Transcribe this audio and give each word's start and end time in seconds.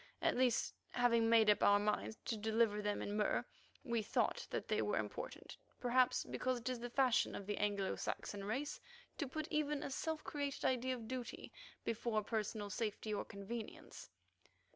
At 0.19 0.35
least, 0.35 0.73
having 0.93 1.29
made 1.29 1.47
up 1.47 1.61
our 1.61 1.77
minds 1.77 2.17
to 2.25 2.35
deliver 2.35 2.81
them 2.81 3.03
in 3.03 3.15
Mur, 3.15 3.45
we 3.83 4.01
thought 4.01 4.47
that 4.49 4.67
they 4.67 4.81
were 4.81 4.97
important, 4.97 5.55
perhaps 5.79 6.23
because 6.25 6.57
it 6.57 6.67
is 6.69 6.79
the 6.79 6.89
fashion 6.89 7.35
of 7.35 7.45
the 7.45 7.57
Anglo 7.59 7.95
Saxon 7.95 8.43
race 8.43 8.79
to 9.19 9.27
put 9.27 9.47
even 9.51 9.83
a 9.83 9.91
self 9.91 10.23
created 10.23 10.65
idea 10.65 10.95
of 10.95 11.07
duty 11.07 11.51
before 11.83 12.23
personal 12.23 12.71
safety 12.71 13.13
or 13.13 13.23
convenience. 13.23 14.09